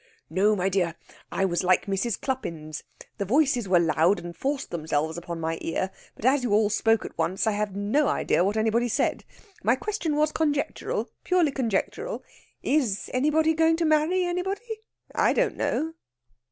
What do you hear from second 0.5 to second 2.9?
my dear, I was like Mrs. Cluppins.